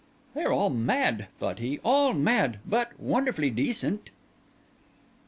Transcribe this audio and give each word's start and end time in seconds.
"They 0.33 0.41
are 0.45 0.51
all 0.51 0.71
mad," 0.71 1.27
thought 1.37 1.59
he, 1.59 1.79
"all 1.85 2.13
mad—but 2.15 2.99
wonderfully 2.99 3.51
decent." 3.51 4.09